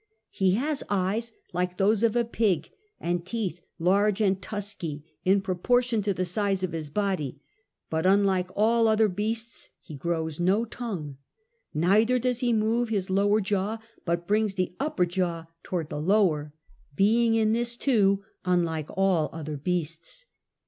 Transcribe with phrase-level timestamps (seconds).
[0.31, 6.01] He has eyes like those of a pig and teeth large and tusky, in proportion
[6.01, 7.39] to the size of his body;
[7.87, 11.17] but unlike all other beasts he grows no tongue,
[11.71, 16.51] neither does he move his lower jaw, but brings the upper jaw towards the lower,
[16.95, 20.25] being in this too unlike all other beasts.